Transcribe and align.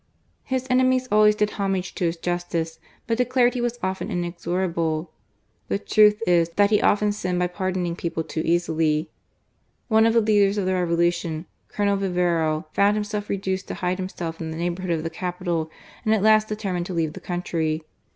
His 0.45 0.65
enemies 0.67 1.07
always 1.11 1.35
did 1.35 1.51
homage 1.51 1.93
to 1.93 2.05
his 2.05 2.17
justice, 2.17 2.79
but 3.05 3.19
declared 3.19 3.53
he 3.53 3.61
was 3.61 3.77
often 3.83 4.09
inexorable. 4.09 5.11
The 5.67 5.77
truth 5.77 6.23
is, 6.25 6.49
that 6.55 6.71
he 6.71 6.81
often 6.81 7.11
sinned 7.11 7.37
by 7.37 7.45
pardoning 7.45 7.95
people 7.95 8.23
too 8.23 8.41
easily* 8.43 9.11
One 9.89 10.07
of 10.07 10.15
the 10.15 10.21
leaders 10.21 10.57
of 10.57 10.65
the 10.65 10.73
Revolution, 10.73 11.45
Colonel 11.67 11.97
Vivero, 11.97 12.65
found 12.73 12.95
himself 12.97 13.29
reduced 13.29 13.67
to 13.67 13.75
hide 13.75 13.99
himself 13.99 14.41
in 14.41 14.49
the 14.49 14.57
neigh 14.57 14.71
bourhood 14.71 14.89
of 14.95 15.03
the 15.03 15.11
capital, 15.11 15.69
and 16.03 16.15
at 16.15 16.23
last 16.23 16.47
determined 16.47 16.87
to 16.87 16.95
leave 16.95 17.13
the 17.13 17.19
country. 17.19 17.83